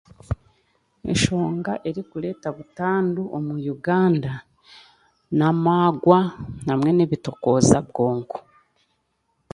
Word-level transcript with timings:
Enshonga 1.09 1.73
erikureeta 1.89 2.47
butandu 2.57 3.21
omu 3.37 3.53
Uganda, 3.75 4.33
n'amagwa 5.37 6.19
hamwe 6.69 6.89
n'ebitokooza 6.93 7.77
bwongo 7.87 8.37